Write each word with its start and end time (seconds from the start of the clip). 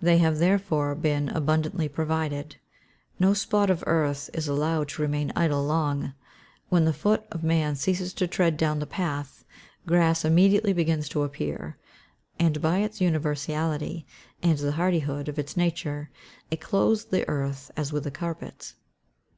They 0.00 0.16
have 0.16 0.38
therefore 0.38 0.94
been 0.94 1.28
abundantly 1.28 1.90
provided. 1.90 2.56
No 3.18 3.34
spot 3.34 3.68
of 3.68 3.84
earth 3.86 4.30
is 4.32 4.48
allowed 4.48 4.88
to 4.88 5.02
remain 5.02 5.30
idle 5.36 5.62
long. 5.62 6.14
When 6.70 6.86
the 6.86 6.94
foot 6.94 7.26
of 7.30 7.44
man 7.44 7.76
ceases 7.76 8.14
to 8.14 8.26
tread 8.26 8.56
down 8.56 8.78
the 8.78 8.86
path, 8.86 9.44
grass 9.84 10.24
immediately 10.24 10.72
begins 10.72 11.06
to 11.10 11.22
appear; 11.22 11.76
and 12.38 12.62
by 12.62 12.78
its 12.78 13.02
universality 13.02 14.06
and 14.42 14.56
the 14.56 14.72
hardihood 14.72 15.28
of 15.28 15.38
its 15.38 15.54
nature, 15.54 16.08
it 16.50 16.62
clothes 16.62 17.04
the 17.04 17.28
earth 17.28 17.70
as 17.76 17.92
with 17.92 18.06
a 18.06 18.10
carpet. 18.10 18.72